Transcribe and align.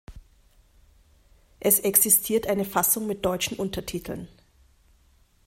Es 1.59 1.77
existiert 1.77 2.47
eine 2.47 2.65
Fassung 2.65 3.05
mit 3.05 3.23
deutschen 3.23 3.57
Untertiteln. 3.59 4.27